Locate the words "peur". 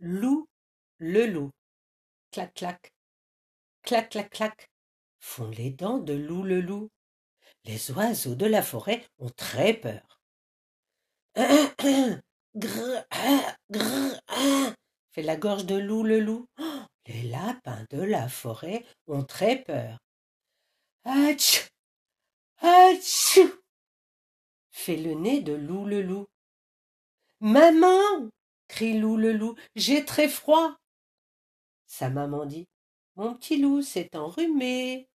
9.74-10.20, 19.62-19.98